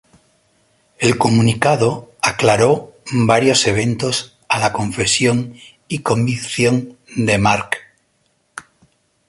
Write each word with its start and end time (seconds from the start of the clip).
El 0.97 1.15
comunicado 1.19 2.11
aclaró 2.23 2.95
varios 3.13 3.67
eventos 3.67 4.35
a 4.49 4.57
la 4.57 4.73
confesión 4.73 5.53
y 5.87 5.99
convicción 5.99 6.97
de 7.17 7.37
Mark. 7.37 7.77